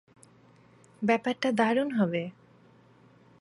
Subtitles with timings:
[1.01, 2.23] ব্যাপারটা দারুণ হবে।